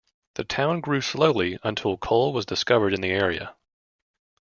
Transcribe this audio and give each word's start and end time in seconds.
The 0.33 0.43
town 0.43 0.81
grew 0.81 1.01
slowly 1.01 1.59
until 1.63 1.95
coal 1.95 2.33
was 2.33 2.47
discovered 2.47 2.95
in 2.95 3.01
the 3.01 3.11
area. 3.11 3.55